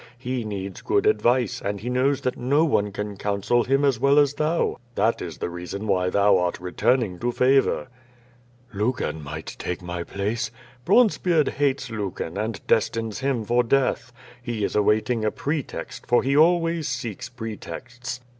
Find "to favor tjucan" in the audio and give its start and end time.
7.19-9.21